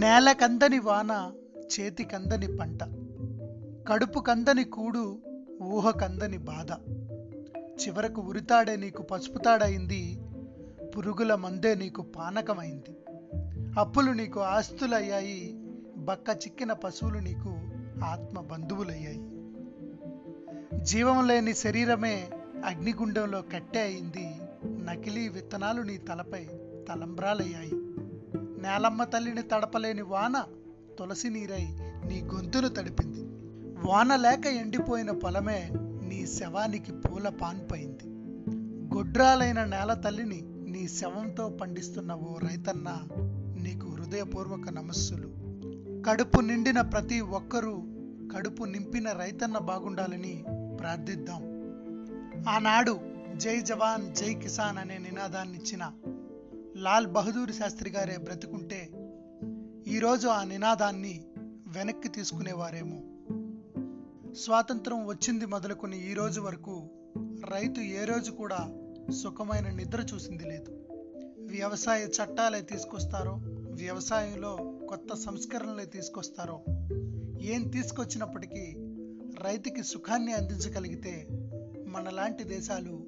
[0.00, 1.32] నేలకందని వాన
[1.80, 2.78] చేతికందని పంట.
[3.88, 5.18] కడుపు కందని కూడు
[5.62, 6.72] ఊహ కందని బాధ.
[7.58, 10.20] చివరకు ఉరితాడే నీకు పసుపుతాడైంది
[10.96, 12.96] పురుగుల మందే నీకు పానకమైంది.
[13.78, 15.60] అప్పులు నీకు ఆస్తులయ్యాయి
[15.96, 17.58] బక్క చిక్కిన పశువులు నీకు
[18.04, 19.30] ఆత్మ బంధువులయ్యాయి.
[20.84, 22.30] జీవం లేని శరీరమే
[22.64, 24.30] అగ్నిగుండంలో కట్టె అయింది
[24.82, 26.44] నకిలీ విత్తనాలు నీ తలపై
[26.88, 27.79] తలంబ్రాలయ్యాయి.
[28.60, 30.44] నేలమ్మ తల్లిని తడపలేని వాన
[30.98, 31.66] తులసి నీరై
[32.08, 33.20] నీ గొంతును తడిపింది.
[33.88, 35.70] వాన లేక ఎండిపోయిన పొలమే
[36.02, 38.08] నీ శవానికి పూల పాన్పైంది
[38.94, 42.98] గొడ్రాలైన నేల తల్లిని నీ శవంతో పండిస్తున్న ఓ రైతన్న
[43.62, 45.28] నీకు హృదయపూర్వక నమస్సులు.
[46.02, 47.82] కడుపు నిండిన ప్రతి ఒక్కరూ
[48.34, 50.44] కడుపు నింపిన రైతన్న బాగుండాలని
[50.80, 51.42] ప్రార్థిద్దాం.
[52.48, 53.00] ఆనాడు
[53.36, 55.92] జై జవాన్ జై కిసాన్ అనే నినాదాన్నిచ్చిన
[56.80, 58.90] లాల్ బహదూర్ శాస్త్రి గారే బ్రతుకుంటే
[59.86, 61.24] ఈరోజు ఆ నినాదాన్ని
[61.66, 63.02] వెనక్కి తీసుకునేవారేమో.
[64.34, 66.88] స్వాతంత్రం వచ్చింది మొదలుకొని ఈ రోజు వరకు
[67.48, 68.90] రైతు ఏ రోజు కూడా
[69.22, 70.70] సుఖమైన నిద్ర చూసింది లేదు.
[71.46, 74.56] వ్యవసాయ చట్టాలే తీసుకొస్తారో వ్యవసాయంలో
[74.88, 76.64] కొత్త సంస్కరణలే తీసుకొస్తారో
[77.40, 78.76] ఏం తీసుకొచ్చినప్పటికీ
[79.40, 81.26] రైతుకి సుఖాన్ని అందించగలిగితే
[81.86, 83.06] మనలాంటి దేశాలు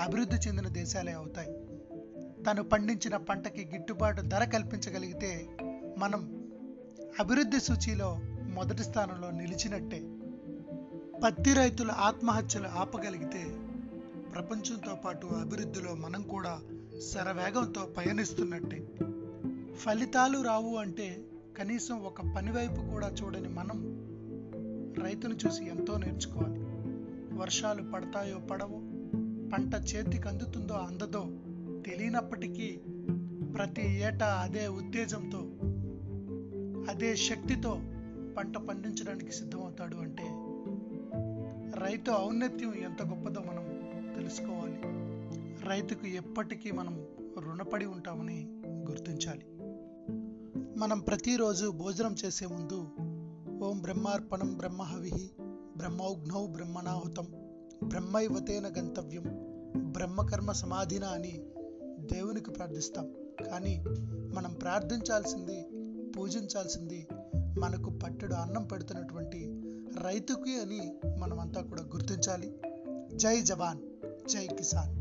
[0.00, 1.63] అభివృద్ధి చెందిన దేశాలే అవుతాయి.
[2.46, 5.46] తను పండించిన పంటకి గిట్టుబాటు ధర కల్పించగలిగితే
[5.98, 6.44] మనం
[7.20, 8.20] అభివృద్ధి సూచీలో
[8.54, 10.02] మొదటి స్థానంలో నిలిచినట్టే.
[11.24, 13.44] పత్తి రైతుల ఆత్మహత్యలు ఆపగలిగితే
[14.34, 16.60] ప్రపంచంతో పాటు అభివృద్ధిలో మనం కూడా
[17.14, 18.88] శరవేగంతో పయనిస్తున్నట్టే.
[19.76, 21.24] ఫలితాలు రావు అంటే
[21.58, 23.78] కనీసం ఒక పని వైపు కూడా చూడని మనం
[25.04, 26.60] రైతును చూసి ఎంతో నేర్చుకోవాలి.
[27.36, 28.78] వర్షాలు పడతాయో పడవో
[29.50, 31.26] పంట చేతికి అందుతుందో అందదో
[31.86, 32.80] తెలియనప్పటికీ
[33.54, 35.38] ప్రతి ఏటా అదే ఉత్తేజంతో
[36.92, 37.70] అదే శక్తితో
[38.38, 40.22] పంట పండించడానికి సిద్ధమవుతాడు అంటే
[41.80, 43.64] రైతు ఔన్నత్యం ఎంత గొప్పదో మనం
[44.14, 44.80] తెలుసుకోవాలి.
[45.68, 47.06] రైతుకు ఎప్పటికీ మనం
[47.38, 49.46] రుణపడి ఉంటామని గుర్తించాలి.
[50.78, 52.88] మనం ప్రతిరోజు భోజనం చేసే ముందు
[53.64, 55.30] ఓం బ్రహ్మార్పణం బ్రహ్మహవిహి
[55.76, 57.26] బ్రహ్మౌఘ్నౌ బ్రహ్మణాహుతం
[57.84, 59.24] బ్రహ్మైవతేన గంతవ్యం
[59.92, 61.46] బ్రహ్మకర్మ సమాధిన అని
[62.12, 63.14] దేవునికి ప్రార్థిస్తాం.
[63.48, 63.84] కానీ
[64.34, 65.66] మనం ప్రార్థించాల్సింది
[66.12, 67.06] పూజించాల్సింది
[67.58, 69.62] మనకు పట్టెడు అన్నం పెడుతున్నటువంటి
[70.02, 72.58] రైతుకి అని మనమంతా కూడా గుర్తించాలి.
[73.16, 73.78] జై జవాన్
[74.28, 74.93] జై కిసాన్.